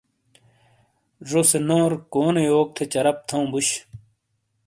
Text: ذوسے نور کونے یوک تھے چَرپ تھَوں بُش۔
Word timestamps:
ذوسے 1.29 1.59
نور 1.69 1.91
کونے 2.13 2.43
یوک 2.49 2.67
تھے 2.75 2.83
چَرپ 2.93 3.17
تھَوں 3.27 3.45
بُش۔ 3.51 3.67